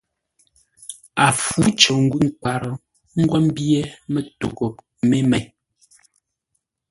A 1.25 1.27
fû 1.41 1.59
cər 1.79 1.97
ngwʉ̂ 2.03 2.21
ńkwǎr 2.27 2.63
ńgwó 3.19 3.37
ḿbyé 3.47 3.81
mətoghʼə́ 4.13 4.71
mé 5.09 5.17
mêi. 5.29 5.45